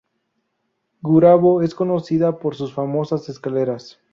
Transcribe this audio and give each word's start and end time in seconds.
Gurabo 1.03 1.61
es 1.61 1.75
conocido 1.75 2.39
por 2.39 2.55
sus 2.55 2.73
famosas 2.73 3.29
escaleras. 3.29 3.99